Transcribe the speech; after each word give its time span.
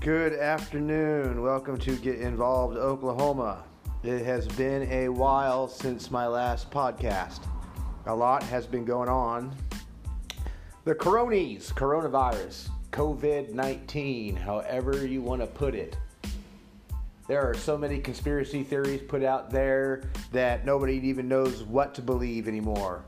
Good 0.00 0.32
afternoon. 0.32 1.42
Welcome 1.42 1.76
to 1.80 1.94
Get 1.96 2.20
Involved 2.20 2.78
Oklahoma. 2.78 3.64
It 4.02 4.24
has 4.24 4.48
been 4.48 4.90
a 4.90 5.10
while 5.10 5.68
since 5.68 6.10
my 6.10 6.26
last 6.26 6.70
podcast. 6.70 7.40
A 8.06 8.14
lot 8.14 8.42
has 8.44 8.64
been 8.64 8.86
going 8.86 9.10
on. 9.10 9.54
The 10.84 10.94
coronies, 10.94 11.70
coronavirus, 11.74 12.70
COVID 12.92 13.52
19, 13.52 14.36
however 14.36 15.06
you 15.06 15.20
want 15.20 15.42
to 15.42 15.46
put 15.46 15.74
it. 15.74 15.98
There 17.28 17.42
are 17.42 17.52
so 17.52 17.76
many 17.76 17.98
conspiracy 17.98 18.62
theories 18.62 19.02
put 19.06 19.22
out 19.22 19.50
there 19.50 20.04
that 20.32 20.64
nobody 20.64 20.94
even 20.94 21.28
knows 21.28 21.62
what 21.62 21.94
to 21.96 22.00
believe 22.00 22.48
anymore. 22.48 23.04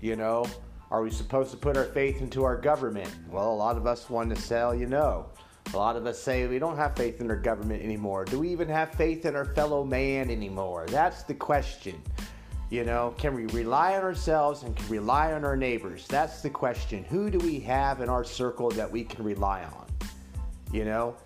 You 0.00 0.14
know, 0.14 0.46
are 0.92 1.02
we 1.02 1.10
supposed 1.10 1.50
to 1.50 1.56
put 1.56 1.76
our 1.76 1.86
faith 1.86 2.22
into 2.22 2.44
our 2.44 2.56
government? 2.56 3.12
Well, 3.28 3.52
a 3.52 3.56
lot 3.56 3.76
of 3.76 3.88
us 3.88 4.08
want 4.08 4.30
to 4.30 4.40
sell 4.40 4.72
you 4.72 4.86
know. 4.86 5.30
A 5.74 5.76
lot 5.76 5.96
of 5.96 6.06
us 6.06 6.18
say 6.18 6.46
we 6.46 6.58
don't 6.58 6.76
have 6.76 6.96
faith 6.96 7.20
in 7.20 7.28
our 7.30 7.36
government 7.36 7.82
anymore. 7.82 8.24
Do 8.24 8.38
we 8.38 8.48
even 8.48 8.68
have 8.68 8.92
faith 8.92 9.26
in 9.26 9.36
our 9.36 9.44
fellow 9.44 9.84
man 9.84 10.30
anymore? 10.30 10.86
That's 10.88 11.24
the 11.24 11.34
question. 11.34 12.00
You 12.70 12.84
know, 12.84 13.14
can 13.18 13.34
we 13.34 13.46
rely 13.46 13.94
on 13.96 14.02
ourselves 14.02 14.62
and 14.62 14.74
can 14.74 14.88
we 14.88 14.98
rely 14.98 15.32
on 15.34 15.44
our 15.44 15.56
neighbors? 15.56 16.06
That's 16.06 16.40
the 16.40 16.50
question. 16.50 17.04
Who 17.04 17.30
do 17.30 17.38
we 17.38 17.60
have 17.60 18.00
in 18.00 18.08
our 18.08 18.24
circle 18.24 18.70
that 18.70 18.90
we 18.90 19.04
can 19.04 19.24
rely 19.24 19.64
on? 19.64 19.86
You 20.72 20.84
know, 20.86 21.16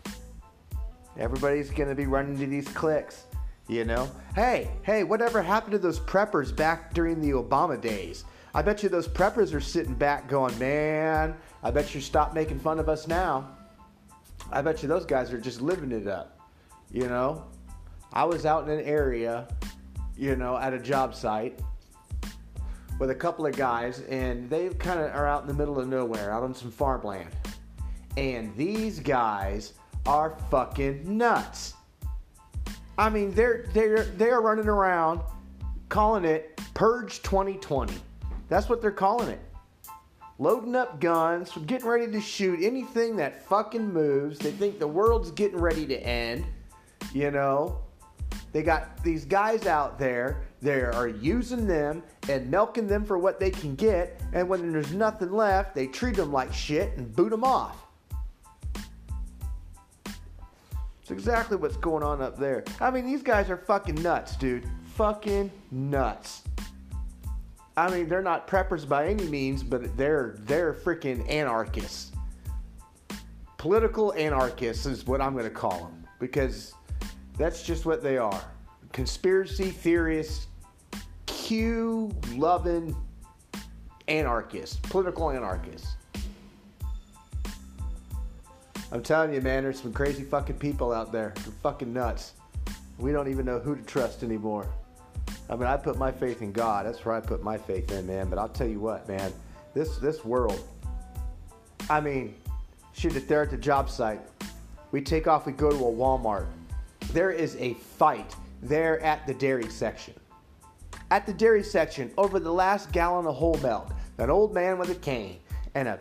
everybody's 1.17 1.71
going 1.71 1.89
to 1.89 1.95
be 1.95 2.07
running 2.07 2.37
to 2.39 2.47
these 2.47 2.69
clicks. 2.69 3.27
You 3.69 3.85
know, 3.85 4.11
hey, 4.35 4.71
hey, 4.83 5.05
whatever 5.05 5.41
happened 5.41 5.73
to 5.73 5.79
those 5.79 6.01
preppers 6.01 6.55
back 6.55 6.93
during 6.95 7.21
the 7.21 7.31
Obama 7.31 7.81
days? 7.81 8.25
I 8.55 8.63
bet 8.63 8.83
you 8.83 8.89
those 8.89 9.09
preppers 9.09 9.55
are 9.55 9.61
sitting 9.61 9.95
back 9.95 10.29
going, 10.29 10.57
man, 10.59 11.35
I 11.63 11.71
bet 11.71 11.95
you 11.95 12.01
stop 12.01 12.35
making 12.35 12.59
fun 12.59 12.81
of 12.81 12.89
us 12.89 13.07
now. 13.07 13.49
I 14.53 14.61
bet 14.61 14.83
you 14.83 14.89
those 14.89 15.07
guys 15.07 15.33
are 15.33 15.41
just 15.41 15.63
living 15.63 15.93
it 15.93 16.07
up. 16.07 16.39
You 16.91 17.09
know, 17.09 17.47
I 18.13 18.25
was 18.25 18.45
out 18.45 18.69
in 18.69 18.79
an 18.79 18.85
area, 18.85 19.49
you 20.17 20.37
know, 20.37 20.59
at 20.59 20.75
a 20.75 20.79
job 20.79 21.15
site 21.15 21.59
with 22.99 23.11
a 23.11 23.15
couple 23.15 23.47
of 23.47 23.57
guys, 23.57 24.01
and 24.11 24.51
they 24.51 24.69
kind 24.69 25.01
of 25.01 25.15
are 25.15 25.27
out 25.27 25.43
in 25.43 25.49
the 25.49 25.55
middle 25.55 25.81
of 25.81 25.89
nowhere, 25.89 26.31
out 26.31 26.43
on 26.43 26.55
some 26.55 26.71
farmland. 26.71 27.31
And 28.19 28.55
these 28.57 29.01
guys 29.01 29.73
are 30.05 30.37
fucking 30.51 31.17
nuts. 31.17 31.75
I 32.99 33.09
mean, 33.09 33.33
they're 33.33 33.65
they're 33.73 34.05
they're 34.05 34.43
running 34.43 34.69
around 34.69 35.23
calling 35.89 36.27
it 36.27 36.61
Purge 36.75 37.23
2020. 37.23 37.95
That's 38.49 38.69
what 38.69 38.83
they're 38.83 38.91
calling 38.91 39.29
it 39.29 39.41
loading 40.43 40.75
up 40.75 41.01
guns, 41.01 41.53
getting 41.67 41.87
ready 41.87 42.11
to 42.11 42.21
shoot 42.21 42.61
anything 42.63 43.15
that 43.17 43.47
fucking 43.47 43.93
moves. 43.93 44.39
They 44.41 44.51
think 44.51 44.81
the 44.81 44.89
world's 44.89 45.31
getting 45.31 45.59
ready 45.59 45.87
to 45.87 45.97
end. 45.97 46.45
You 47.13 47.31
know, 47.31 47.79
they 48.53 48.63
got 48.65 49.03
these 49.05 49.25
guys 49.25 49.67
out 49.67 50.01
there. 50.01 50.43
They 50.61 50.81
are 50.81 51.09
using 51.09 51.67
them 51.67 52.03
and 52.29 52.51
milking 52.51 52.89
them 52.89 53.05
for 53.05 53.19
what 53.19 53.39
they 53.39 53.51
can 53.51 53.77
get. 53.77 54.21
And 54.33 54.49
when 54.49 54.73
there's 54.73 54.93
nothing 54.93 55.33
left, 55.33 55.77
they 55.77 55.87
treat 55.87 56.17
them 56.17 56.33
like 56.33 56.53
shit 56.53 56.97
and 56.97 57.15
boot 57.15 57.31
them 57.31 57.45
off. 57.45 57.77
It's 61.03 61.11
exactly 61.11 61.57
what's 61.57 61.77
going 61.77 62.03
on 62.03 62.21
up 62.21 62.37
there. 62.37 62.65
I 62.81 62.91
mean, 62.91 63.07
these 63.07 63.23
guys 63.23 63.49
are 63.49 63.57
fucking 63.57 64.03
nuts, 64.03 64.37
dude. 64.37 64.69
Fucking 64.95 65.51
nuts. 65.71 66.43
I 67.77 67.91
mean, 67.91 68.09
they're 68.09 68.23
not 68.23 68.47
preppers 68.47 68.87
by 68.87 69.09
any 69.09 69.25
means, 69.25 69.63
but 69.63 69.97
they're 69.97 70.37
they're 70.41 70.75
freaking 70.75 71.29
anarchists. 71.31 72.13
Political 73.57 74.13
anarchists 74.15 74.87
is 74.87 75.07
what 75.07 75.21
I'm 75.21 75.33
going 75.33 75.45
to 75.45 75.51
call 75.51 75.85
them 75.85 76.05
because 76.19 76.75
that's 77.39 77.63
just 77.63 77.87
what 77.87 78.03
they 78.03 78.19
are. 78.19 78.43
Conspiracy 78.93 79.71
theorists, 79.71 80.49
Q 81.27 82.15
loving 82.35 82.95
anarchists, 84.09 84.77
political 84.77 85.31
anarchists. 85.31 85.97
I'm 88.91 89.03
telling 89.03 89.33
you, 89.33 89.41
man, 89.41 89.63
there's 89.63 89.81
some 89.81 89.93
crazy 89.93 90.23
fucking 90.23 90.57
people 90.57 90.93
out 90.93 91.13
there. 91.13 91.33
They're 91.37 91.55
fucking 91.63 91.91
nuts. 91.91 92.35
We 92.99 93.11
don't 93.13 93.29
even 93.29 93.47
know 93.47 93.59
who 93.59 93.75
to 93.75 93.83
trust 93.83 94.23
anymore. 94.23 94.69
I 95.49 95.57
mean, 95.57 95.67
I 95.67 95.77
put 95.77 95.99
my 95.99 96.11
faith 96.11 96.43
in 96.43 96.53
God. 96.53 96.87
That's 96.87 97.05
where 97.05 97.15
I 97.15 97.21
put 97.21 97.43
my 97.43 97.59
faith 97.59 97.91
in, 97.93 98.07
man. 98.07 98.29
But 98.29 98.39
I'll 98.39 98.49
tell 98.49 98.67
you 98.67 98.81
what, 98.81 99.07
man, 99.09 99.33
this 99.75 99.99
this 99.99 100.25
world. 100.25 100.67
I 101.91 102.01
mean, 102.01 102.35
shoot 102.93 103.17
it 103.17 103.29
there 103.29 103.43
at 103.43 103.51
the 103.51 103.57
job 103.57 103.91
site. 103.91 104.21
We 104.93 105.01
take 105.03 105.27
off. 105.27 105.47
We 105.47 105.53
go 105.53 105.71
to 105.71 105.77
a 105.77 105.93
Walmart. 105.93 106.47
There 107.13 107.31
is 107.31 107.57
a 107.57 107.75
fight 107.75 108.35
there 108.63 109.01
at 109.01 109.27
the 109.27 109.35
dairy 109.35 109.69
section. 109.69 110.15
At 111.11 111.27
the 111.27 111.33
dairy 111.33 111.63
section, 111.63 112.11
over 112.17 112.39
the 112.39 112.53
last 112.53 112.93
gallon 112.93 113.27
of 113.27 113.35
whole 113.35 113.59
milk, 113.59 113.91
an 114.19 114.31
old 114.31 114.55
man 114.55 114.79
with 114.79 114.91
a 114.91 114.95
cane 114.95 115.41
and 115.75 115.89
a 115.89 115.99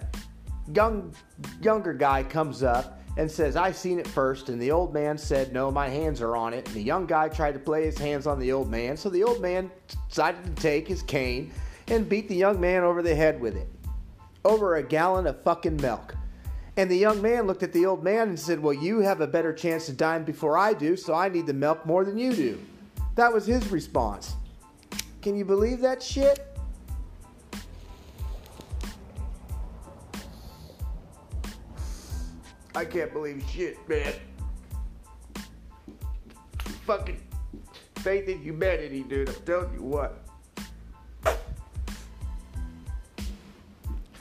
young 0.74 1.14
younger 1.62 1.94
guy 1.94 2.24
comes 2.24 2.64
up 2.64 3.01
and 3.18 3.30
says, 3.30 3.56
I 3.56 3.72
seen 3.72 4.00
it 4.00 4.08
first. 4.08 4.50
And 4.50 4.62
the 4.62 4.72
old 4.72 4.94
man 4.94 5.18
said, 5.18 5.54
No, 5.54 5.72
my 5.72 5.90
hands 5.90 6.22
are 6.22 6.36
on 6.36 6.54
it. 6.54 6.66
And 6.68 6.76
the 6.76 6.82
young 6.82 7.06
guy 7.06 7.30
tried 7.30 7.54
to 7.54 7.60
play 7.60 7.86
his 7.86 7.98
hands 7.98 8.28
on 8.28 8.40
the 8.40 8.52
old 8.52 8.70
man. 8.70 8.98
So 8.98 9.10
the 9.10 9.24
old 9.24 9.42
man 9.42 9.70
decided 10.10 10.44
to 10.44 10.62
take 10.62 10.88
his 10.88 11.02
cane 11.02 11.52
and 11.88 12.08
beat 12.08 12.30
the 12.30 12.36
young 12.36 12.60
man 12.60 12.84
over 12.84 13.02
the 13.02 13.16
head 13.16 13.40
with 13.40 13.56
it. 13.56 13.68
Over 14.46 14.76
a 14.76 14.84
gallon 14.84 15.28
of 15.28 15.42
fucking 15.44 15.78
milk. 15.78 16.16
And 16.78 16.90
the 16.90 16.98
young 16.98 17.22
man 17.22 17.48
looked 17.48 17.64
at 17.64 17.74
the 17.74 17.86
old 17.86 18.04
man 18.04 18.30
and 18.30 18.40
said, 18.40 18.60
Well, 18.60 18.74
you 18.74 19.00
have 19.00 19.22
a 19.22 19.28
better 19.28 19.54
chance 19.54 19.86
to 19.88 19.94
die 19.94 20.20
before 20.20 20.58
I 20.58 20.74
do, 20.74 20.96
so 20.96 21.14
I 21.14 21.30
need 21.30 21.48
the 21.48 21.54
milk 21.54 21.86
more 21.86 22.06
than 22.06 22.18
you 22.18 22.34
do. 22.34 22.60
That 23.16 23.34
was 23.34 23.46
his 23.46 23.70
response. 23.72 24.36
Can 25.22 25.36
you 25.36 25.46
believe 25.46 25.82
that 25.82 26.02
shit? 26.02 26.51
I 32.74 32.86
can't 32.86 33.12
believe 33.12 33.44
shit, 33.54 33.78
man. 33.90 34.14
Fucking 36.86 37.22
faith 37.98 38.30
in 38.30 38.42
humanity, 38.42 39.04
dude. 39.04 39.30
I'm 39.30 39.36
telling 39.46 39.74
you 39.74 39.84
what. 39.84 40.24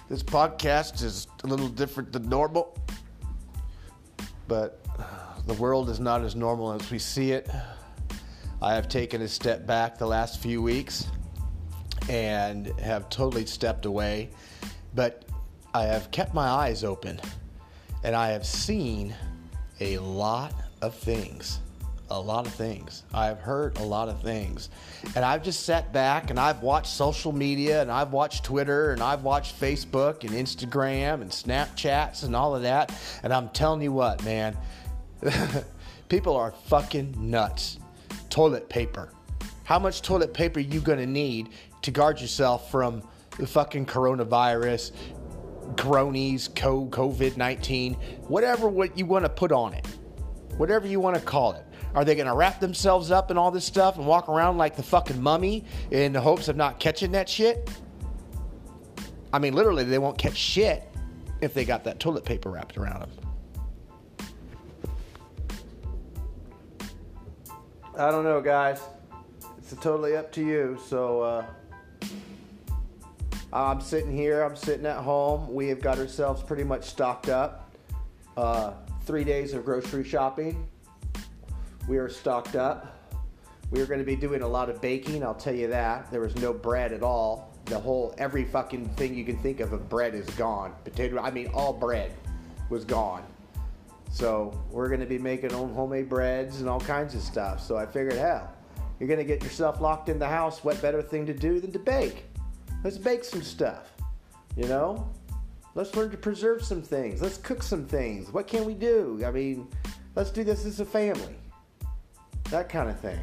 This 0.09 0.25
podcast 0.25 1.05
is 1.05 1.29
a 1.45 1.47
little 1.47 1.69
different 1.69 2.13
than 2.13 2.29
normal, 2.29 2.77
but 4.49 4.85
the 5.47 5.55
world 5.55 5.89
is 5.89 6.01
not 6.01 6.23
as 6.23 6.35
normal 6.35 6.73
as 6.73 6.91
we 6.91 6.99
see 6.99 7.31
it. 7.31 7.49
I 8.61 8.75
have 8.75 8.89
taken 8.89 9.23
a 9.23 9.29
step 9.29 9.65
back 9.65 9.97
the 9.97 10.09
last 10.09 10.43
few 10.43 10.61
weeks 10.61 11.07
and 12.09 12.67
have 12.81 13.09
totally 13.09 13.47
stepped 13.47 13.87
away, 13.87 14.31
but 14.97 15.25
I 15.73 15.85
have 15.85 16.11
kept 16.11 16.35
my 16.35 16.49
eyes 16.49 16.83
open 16.83 17.21
and 18.03 18.15
I 18.15 18.29
have 18.29 18.47
seen 18.47 19.15
a 19.81 19.99
lot 19.99 20.53
of 20.83 20.95
things. 20.95 21.61
A 22.13 22.21
lot 22.21 22.45
of 22.45 22.53
things. 22.53 23.05
I've 23.15 23.39
heard 23.39 23.79
a 23.79 23.85
lot 23.85 24.09
of 24.09 24.21
things. 24.21 24.69
And 25.15 25.25
I've 25.25 25.45
just 25.45 25.65
sat 25.65 25.93
back 25.93 26.31
and 26.31 26.41
I've 26.41 26.61
watched 26.61 26.93
social 26.93 27.31
media 27.31 27.83
and 27.83 27.91
I've 27.91 28.13
watched 28.13 28.43
Twitter 28.43 28.91
and 28.91 29.01
I've 29.01 29.23
watched 29.23 29.61
Facebook 29.61 30.25
and 30.25 30.31
Instagram 30.31 31.23
and 31.23 31.31
Snapchats 31.31 32.25
and 32.25 32.35
all 32.35 32.57
of 32.57 32.63
that. 32.63 32.93
And 33.23 33.33
I'm 33.33 33.49
telling 33.51 33.81
you 33.81 33.93
what, 33.93 34.25
man, 34.25 34.57
people 36.09 36.37
are 36.37 36.51
fucking 36.51 37.15
nuts. 37.17 37.79
Toilet 38.29 38.69
paper. 38.69 39.13
How 39.63 39.79
much 39.79 40.03
toilet 40.03 40.35
paper 40.35 40.59
you 40.59 40.81
to 40.99 41.07
need 41.07 41.51
to 41.83 41.93
guard 41.93 42.21
yourself 42.21 42.73
from 42.73 43.05
the 43.39 43.47
fucking 43.47 43.87
coronavirus, 43.87 44.91
cronies, 45.77 46.49
co 46.49 46.87
COVID 46.87 47.37
19, 47.37 47.95
whatever 48.29 48.69
what 48.69 48.97
you 48.97 49.07
want 49.07 49.25
to 49.25 49.29
put 49.29 49.53
on 49.53 49.75
it, 49.75 49.87
whatever 50.57 50.87
you 50.87 51.01
want 51.01 51.17
to 51.17 51.23
call 51.23 51.53
it. 51.53 51.65
Are 51.95 52.05
they 52.05 52.15
going 52.15 52.29
to 52.29 52.35
wrap 52.35 52.61
themselves 52.61 53.11
up 53.11 53.31
in 53.31 53.39
all 53.39 53.51
this 53.51 53.65
stuff 53.65 53.97
and 53.97 54.07
walk 54.07 54.29
around 54.29 54.59
like 54.59 54.77
the 54.77 54.83
fucking 54.83 55.21
mummy 55.21 55.65
in 55.91 56.13
the 56.13 56.21
hopes 56.21 56.47
of 56.49 56.57
not 56.57 56.79
catching 56.79 57.13
that 57.13 57.29
shit? 57.29 57.69
I 59.33 59.39
mean, 59.39 59.55
literally, 59.55 59.85
they 59.85 59.99
won't 59.99 60.19
catch 60.19 60.37
shit 60.37 60.85
if 61.41 61.55
they 61.55 61.65
got 61.65 61.85
that 61.85 61.99
toilet 61.99 62.25
paper 62.25 62.51
wrapped 62.51 62.77
around 62.77 63.01
them. 63.01 63.11
I 67.97 68.11
don't 68.11 68.25
know, 68.25 68.41
guys. 68.41 68.81
It's 69.59 69.73
totally 69.75 70.17
up 70.17 70.33
to 70.33 70.45
you. 70.45 70.79
So, 70.87 71.23
uh, 71.23 71.47
I'm 73.53 73.81
sitting 73.81 74.13
here, 74.13 74.43
I'm 74.43 74.55
sitting 74.55 74.87
at 74.87 74.99
home. 74.99 75.53
We 75.53 75.69
have 75.69 75.81
got 75.81 75.99
ourselves 75.99 76.43
pretty 76.43 76.63
much 76.63 76.85
stocked 76.85 77.29
up. 77.29 77.75
Uh, 78.37 78.75
three 79.05 79.25
days 79.25 79.55
of 79.55 79.65
grocery 79.65 80.05
shopping. 80.05 80.69
We 81.89 81.99
are 81.99 82.09
stocked 82.09 82.55
up. 82.55 82.97
We 83.73 83.81
are 83.81 83.87
going 83.87 83.99
to 83.99 84.07
be 84.07 84.17
doing 84.17 84.43
a 84.43 84.49
lot 84.49 84.71
of 84.71 84.81
baking, 84.81 85.25
I'll 85.25 85.35
tell 85.35 85.55
you 85.55 85.69
that. 85.69 86.11
There 86.11 86.21
was 86.21 86.37
no 86.37 86.53
bread 86.53 86.93
at 86.93 87.03
all. 87.03 87.53
The 87.67 87.79
whole, 87.79 88.15
every 88.19 88.45
fucking 88.45 88.89
thing 88.91 89.15
you 89.15 89.25
can 89.25 89.39
think 89.39 89.61
of 89.61 89.73
of 89.73 89.89
bread 89.89 90.15
is 90.15 90.27
gone. 90.31 90.75
Potato, 90.85 91.21
I 91.21 91.31
mean, 91.31 91.49
all 91.55 91.73
bread 91.73 92.13
was 92.69 92.85
gone. 92.85 93.25
So 94.13 94.61
we're 94.71 94.89
going 94.89 95.01
to 95.01 95.07
be 95.07 95.19
making 95.19 95.53
own 95.53 95.73
homemade 95.73 96.09
breads 96.09 96.61
and 96.61 96.69
all 96.69 96.81
kinds 96.81 97.15
of 97.15 97.23
stuff. 97.23 97.65
So 97.65 97.77
I 97.77 97.87
figured, 97.87 98.15
hell, 98.15 98.53
you're 98.99 99.09
going 99.09 99.19
to 99.19 99.25
get 99.25 99.43
yourself 99.43 99.81
locked 99.81 100.09
in 100.09 100.19
the 100.19 100.29
house. 100.29 100.65
What 100.65 100.81
better 100.83 101.03
thing 101.03 101.27
to 101.27 101.35
do 101.35 101.61
than 101.61 101.71
to 101.73 101.79
bake? 101.79 102.30
Let's 102.83 102.99
bake 102.99 103.25
some 103.25 103.43
stuff. 103.43 103.93
You 104.57 104.67
know? 104.67 105.09
Let's 105.75 105.95
learn 105.95 106.11
to 106.11 106.17
preserve 106.17 106.65
some 106.65 106.83
things. 106.83 107.23
Let's 107.23 107.39
cook 107.39 107.63
some 107.63 107.87
things. 107.87 108.33
What 108.33 108.47
can 108.47 108.65
we 108.65 108.75
do? 108.75 109.23
I 109.25 109.31
mean, 109.31 109.69
let's 110.17 110.31
do 110.31 110.43
this 110.43 110.65
as 110.65 110.81
a 110.81 110.85
family. 110.85 111.37
That 112.51 112.69
kind 112.69 112.91
of 112.91 112.99
thing. 112.99 113.21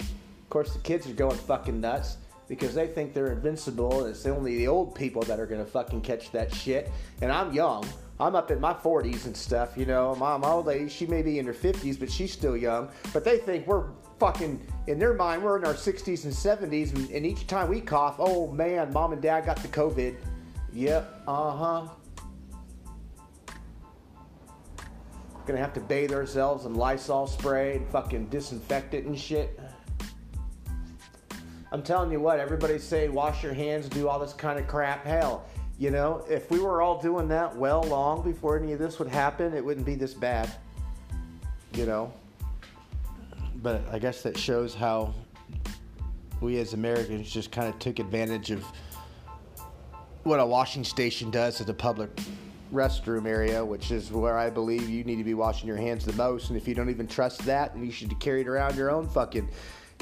Of 0.00 0.50
course, 0.50 0.72
the 0.72 0.80
kids 0.80 1.08
are 1.08 1.12
going 1.12 1.36
fucking 1.36 1.80
nuts 1.80 2.16
because 2.48 2.74
they 2.74 2.86
think 2.86 3.14
they're 3.14 3.32
invincible 3.32 4.04
and 4.04 4.10
it's 4.10 4.26
only 4.26 4.58
the 4.58 4.68
old 4.68 4.94
people 4.94 5.22
that 5.22 5.40
are 5.40 5.46
gonna 5.46 5.64
fucking 5.64 6.00
catch 6.02 6.30
that 6.32 6.54
shit. 6.54 6.90
And 7.22 7.32
I'm 7.32 7.52
young. 7.52 7.84
I'm 8.20 8.36
up 8.36 8.50
in 8.50 8.60
my 8.60 8.72
40s 8.72 9.26
and 9.26 9.36
stuff, 9.36 9.76
you 9.76 9.86
know. 9.86 10.14
My, 10.14 10.36
my 10.36 10.48
old 10.48 10.66
lady, 10.66 10.88
she 10.88 11.06
may 11.06 11.22
be 11.22 11.38
in 11.40 11.46
her 11.46 11.54
50s, 11.54 11.98
but 11.98 12.10
she's 12.10 12.32
still 12.32 12.56
young. 12.56 12.88
But 13.12 13.24
they 13.24 13.38
think 13.38 13.66
we're 13.66 13.88
fucking, 14.20 14.64
in 14.86 14.98
their 14.98 15.14
mind, 15.14 15.42
we're 15.42 15.58
in 15.58 15.64
our 15.64 15.74
60s 15.74 16.24
and 16.24 16.32
70s, 16.32 16.94
and, 16.94 17.10
and 17.10 17.26
each 17.26 17.46
time 17.48 17.68
we 17.68 17.80
cough, 17.80 18.16
oh 18.18 18.50
man, 18.52 18.92
mom 18.92 19.12
and 19.12 19.20
dad 19.20 19.46
got 19.46 19.56
the 19.56 19.68
COVID. 19.68 20.16
Yep, 20.72 21.22
uh 21.26 21.50
huh. 21.56 21.88
Gonna 25.46 25.58
have 25.58 25.74
to 25.74 25.80
bathe 25.80 26.12
ourselves 26.12 26.64
in 26.64 26.74
Lysol 26.74 27.26
spray 27.26 27.76
and 27.76 27.88
fucking 27.88 28.26
disinfect 28.26 28.94
it 28.94 29.04
and 29.04 29.18
shit. 29.18 29.60
I'm 31.74 31.82
telling 31.82 32.12
you 32.12 32.20
what, 32.20 32.38
everybody's 32.38 32.84
saying 32.84 33.12
wash 33.12 33.42
your 33.42 33.52
hands, 33.52 33.88
do 33.88 34.08
all 34.08 34.20
this 34.20 34.32
kind 34.32 34.60
of 34.60 34.68
crap. 34.68 35.04
Hell, 35.04 35.44
you 35.76 35.90
know, 35.90 36.24
if 36.30 36.48
we 36.48 36.60
were 36.60 36.80
all 36.80 37.02
doing 37.02 37.26
that 37.26 37.56
well 37.56 37.82
long 37.82 38.22
before 38.22 38.56
any 38.56 38.72
of 38.72 38.78
this 38.78 39.00
would 39.00 39.08
happen, 39.08 39.52
it 39.52 39.64
wouldn't 39.64 39.84
be 39.84 39.96
this 39.96 40.14
bad. 40.14 40.48
You 41.72 41.86
know? 41.86 42.12
But 43.56 43.82
I 43.90 43.98
guess 43.98 44.22
that 44.22 44.38
shows 44.38 44.72
how 44.72 45.14
we 46.40 46.60
as 46.60 46.74
Americans 46.74 47.28
just 47.28 47.50
kind 47.50 47.66
of 47.66 47.76
took 47.80 47.98
advantage 47.98 48.52
of 48.52 48.64
what 50.22 50.38
a 50.38 50.46
washing 50.46 50.84
station 50.84 51.28
does 51.28 51.60
at 51.60 51.66
the 51.66 51.74
public 51.74 52.08
restroom 52.72 53.26
area, 53.26 53.64
which 53.64 53.90
is 53.90 54.12
where 54.12 54.38
I 54.38 54.48
believe 54.48 54.88
you 54.88 55.02
need 55.02 55.16
to 55.16 55.24
be 55.24 55.34
washing 55.34 55.66
your 55.66 55.76
hands 55.76 56.04
the 56.04 56.12
most. 56.12 56.50
And 56.50 56.56
if 56.56 56.68
you 56.68 56.76
don't 56.76 56.88
even 56.88 57.08
trust 57.08 57.44
that, 57.46 57.74
then 57.74 57.84
you 57.84 57.90
should 57.90 58.16
carry 58.20 58.42
it 58.42 58.46
around 58.46 58.76
your 58.76 58.92
own 58.92 59.08
fucking, 59.08 59.48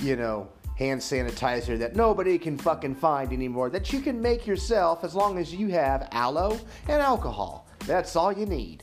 you 0.02 0.16
know, 0.16 0.50
hand 0.76 1.00
sanitizer 1.00 1.78
that 1.78 1.94
nobody 1.94 2.38
can 2.38 2.56
fucking 2.56 2.94
find 2.94 3.32
anymore 3.32 3.70
that 3.70 3.92
you 3.92 4.00
can 4.00 4.20
make 4.20 4.46
yourself 4.46 5.04
as 5.04 5.14
long 5.14 5.38
as 5.38 5.54
you 5.54 5.68
have 5.68 6.08
aloe 6.12 6.58
and 6.88 7.02
alcohol. 7.02 7.66
That's 7.86 8.16
all 8.16 8.32
you 8.32 8.46
need. 8.46 8.82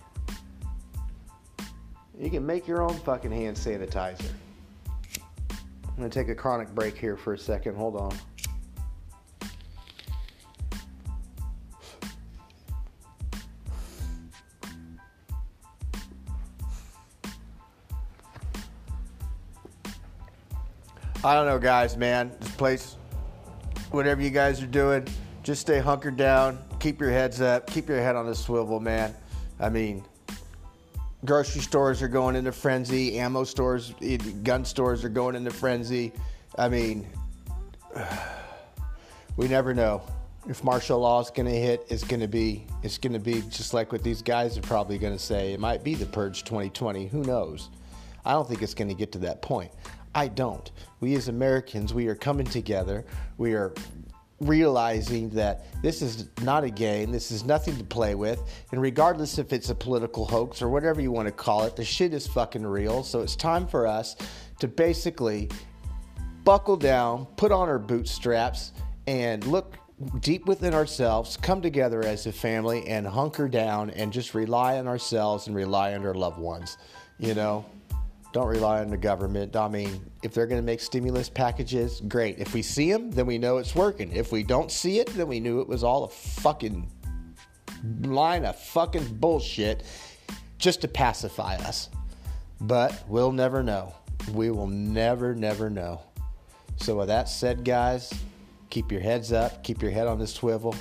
You 2.20 2.30
can 2.30 2.46
make 2.46 2.68
your 2.68 2.82
own 2.82 2.94
fucking 2.94 3.32
hand 3.32 3.56
sanitizer. 3.56 4.30
I'm 5.88 5.96
gonna 5.96 6.10
take 6.10 6.30
a 6.30 6.36
chronic 6.36 6.74
break 6.76 6.98
here 6.98 7.18
for 7.18 7.34
a 7.34 7.38
second. 7.38 7.76
Hold 7.76 7.96
on. 7.96 8.18
I 21.22 21.34
don't 21.36 21.48
know, 21.48 21.60
guys, 21.60 21.98
man. 21.98 22.32
This 22.40 22.52
place, 22.52 22.96
whatever 23.92 24.22
you 24.22 24.30
guys 24.30 24.64
are 24.64 24.68
doing, 24.68 25.06
just 25.44 25.60
stay 25.60 25.80
hunkered 25.80 26.16
down. 26.16 26.58
Keep 26.80 27.02
your 27.02 27.12
heads 27.12 27.42
up. 27.42 27.68
Keep 27.68 27.90
your 27.90 28.00
head 28.00 28.16
on 28.16 28.30
a 28.30 28.36
swivel, 28.36 28.80
man. 28.80 29.14
I 29.60 29.68
mean, 29.68 30.06
grocery 31.26 31.60
stores 31.62 32.02
are 32.02 32.08
going 32.08 32.38
into 32.38 32.54
frenzy. 32.54 33.20
Ammo 33.20 33.44
stores, 33.44 33.94
gun 34.44 34.64
stores 34.64 35.04
are 35.04 35.10
going 35.10 35.36
into 35.36 35.52
frenzy. 35.52 36.14
I 36.58 36.70
mean, 36.70 37.06
we 39.36 39.50
never 39.50 39.74
know 39.74 40.02
if 40.48 40.64
martial 40.64 41.00
law 41.00 41.20
is 41.20 41.30
going 41.32 41.48
to 41.48 41.60
hit. 41.60 41.86
It's 41.90 42.06
going 42.06 42.22
to 42.22 42.30
be. 42.30 42.66
It's 42.82 42.98
going 42.98 43.12
to 43.12 43.20
be 43.20 43.42
just 43.50 43.74
like 43.74 43.92
what 43.92 44.04
these 44.04 44.22
guys 44.22 44.58
are 44.58 44.62
probably 44.62 44.98
going 44.98 45.14
to 45.14 45.20
say. 45.20 45.52
It 45.52 45.60
might 45.60 45.84
be 45.84 45.96
the 45.96 46.06
purge 46.06 46.46
2020. 46.46 47.08
Who 47.08 47.24
knows? 47.24 47.70
I 48.24 48.32
don't 48.32 48.48
think 48.48 48.62
it's 48.62 48.74
going 48.74 48.90
to 48.90 48.96
get 48.96 49.12
to 49.14 49.20
that 49.20 49.42
point. 49.42 49.72
I 50.16 50.28
don't. 50.28 50.72
We 51.00 51.16
as 51.16 51.28
Americans, 51.28 51.94
we 51.94 52.08
are 52.08 52.16
coming 52.16 52.46
together. 52.46 53.06
We 53.38 53.54
are 53.54 53.74
realizing 54.42 55.30
that 55.30 55.66
this 55.82 56.02
is 56.02 56.28
not 56.42 56.64
a 56.64 56.70
game, 56.70 57.12
this 57.12 57.32
is 57.32 57.44
nothing 57.44 57.78
to 57.78 57.84
play 57.84 58.16
with, 58.16 58.42
and 58.72 58.82
regardless 58.82 59.38
if 59.38 59.52
it's 59.52 59.70
a 59.70 59.76
political 59.76 60.26
hoax 60.26 60.62
or 60.62 60.70
whatever 60.70 61.02
you 61.02 61.12
want 61.12 61.28
to 61.28 61.32
call 61.32 61.64
it, 61.64 61.76
the 61.76 61.84
shit 61.84 62.14
is 62.14 62.26
fucking 62.26 62.66
real. 62.66 63.04
So 63.04 63.22
it's 63.22 63.36
time 63.36 63.68
for 63.68 63.86
us 63.86 64.16
to 64.60 64.68
basically 64.68 65.50
buckle 66.44 66.78
down, 66.78 67.26
put 67.36 67.52
on 67.52 67.68
our 67.68 67.80
bootstraps, 67.80 68.72
and 69.08 69.46
look 69.46 69.78
deep 70.22 70.46
within 70.46 70.74
ourselves, 70.74 71.36
come 71.36 71.62
together 71.62 72.02
as 72.04 72.26
a 72.26 72.32
family, 72.32 72.88
and 72.88 73.06
hunker 73.06 73.50
down 73.50 73.90
and 73.90 74.14
just 74.14 74.34
rely 74.34 74.78
on 74.78 74.88
ourselves 74.88 75.48
and 75.48 75.56
rely 75.56 75.94
on 75.94 76.06
our 76.06 76.14
loved 76.14 76.40
ones. 76.40 76.78
You 77.18 77.34
know, 77.34 77.66
don't 78.32 78.48
rely 78.48 78.80
on 78.82 78.90
the 78.90 78.98
government. 78.98 79.56
I 79.56 79.68
mean, 79.68 80.12
if 80.22 80.34
they're 80.34 80.48
going 80.48 80.62
to 80.62 80.66
make 80.66 80.80
stimulus 80.80 81.30
packages, 81.30 82.02
great. 82.08 82.38
If 82.38 82.54
we 82.54 82.62
see 82.62 82.92
them, 82.92 83.12
then 83.12 83.26
we 83.26 83.38
know 83.38 83.58
it's 83.58 83.76
working. 83.76 84.12
If 84.12 84.32
we 84.32 84.44
don't 84.44 84.72
see 84.72 85.00
it, 85.00 85.08
then 85.08 85.28
we 85.28 85.40
knew 85.40 85.62
it 85.62 85.68
was 85.68 85.84
all 85.84 86.04
a 86.04 86.10
fucking 86.10 86.90
line 88.02 88.46
of 88.46 88.58
fucking 88.58 89.16
bullshit 89.16 89.84
just 90.58 90.82
to 90.82 90.88
pacify 90.88 91.56
us. 91.56 91.90
But 92.62 93.04
we'll 93.08 93.32
never 93.32 93.64
know. 93.64 93.96
We 94.34 94.52
will 94.52 94.68
never, 94.68 95.34
never 95.34 95.70
know. 95.70 96.02
So, 96.76 96.98
with 96.98 97.08
that 97.08 97.30
said, 97.30 97.66
guys, 97.66 98.14
keep 98.70 98.92
your 98.92 99.02
heads 99.02 99.32
up, 99.32 99.64
keep 99.64 99.82
your 99.82 99.92
head 99.92 100.08
on 100.08 100.20
the 100.20 100.28
swivel, 100.28 100.76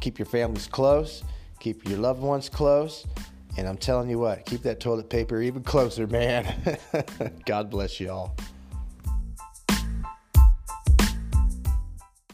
keep 0.00 0.18
your 0.18 0.26
families 0.26 0.66
close, 0.66 1.22
keep 1.60 1.88
your 1.88 1.98
loved 1.98 2.20
ones 2.20 2.48
close. 2.48 3.06
And 3.56 3.68
I'm 3.68 3.76
telling 3.76 4.08
you 4.08 4.18
what, 4.18 4.46
keep 4.46 4.62
that 4.62 4.80
toilet 4.80 5.10
paper 5.10 5.40
even 5.42 5.62
closer, 5.62 6.06
man. 6.06 6.54
God 7.44 7.70
bless 7.70 8.00
you 8.00 8.10
all. 8.10 8.36